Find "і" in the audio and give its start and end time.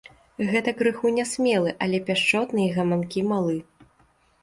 2.67-2.75